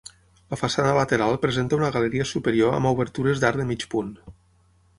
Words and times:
La 0.53 0.57
façana 0.59 0.93
lateral 0.99 1.37
presenta 1.43 1.77
una 1.79 1.91
galeria 1.97 2.27
superior 2.31 2.73
amb 2.79 2.91
obertures 2.93 3.43
d'arc 3.45 3.63
de 3.63 3.69
mig 3.75 3.89
punt. 3.93 4.13